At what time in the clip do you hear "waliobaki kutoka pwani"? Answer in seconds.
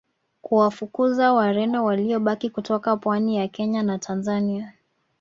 1.85-3.35